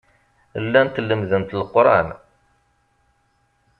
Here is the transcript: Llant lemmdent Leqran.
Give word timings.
Llant 0.67 0.95
lemmdent 1.07 1.53
Leqran. 1.57 2.09